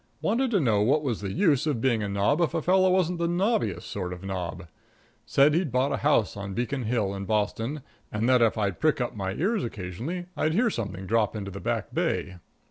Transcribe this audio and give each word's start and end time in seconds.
Wanted 0.19 0.49
to 0.49 0.59
know 0.59 0.81
what 0.81 1.03
was 1.03 1.21
the 1.21 1.31
use 1.31 1.67
of 1.67 1.79
being 1.79 2.01
a 2.01 2.09
nob 2.09 2.41
if 2.41 2.55
a 2.55 2.61
fellow 2.63 2.89
wasn't 2.89 3.19
the 3.19 3.27
nobbiest 3.27 3.83
sort 3.83 4.13
of 4.13 4.23
a 4.23 4.25
nob. 4.25 4.65
Said 5.27 5.53
he'd 5.53 5.71
bought 5.71 5.91
a 5.91 5.97
house 5.97 6.35
on 6.35 6.55
Beacon 6.55 6.85
Hill, 6.85 7.13
in 7.13 7.25
Boston, 7.25 7.83
and 8.11 8.27
that 8.27 8.41
if 8.41 8.57
I'd 8.57 8.79
prick 8.79 8.99
up 8.99 9.15
my 9.15 9.33
ears 9.33 9.63
occasionally 9.63 10.25
I'd 10.35 10.53
hear 10.55 10.71
something 10.71 11.05
drop 11.05 11.35
into 11.35 11.51
the 11.51 11.59
Back 11.61 11.93
Bay. 11.93 12.37